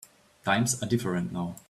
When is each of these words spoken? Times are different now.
Times 0.43 0.81
are 0.81 0.87
different 0.87 1.31
now. 1.31 1.57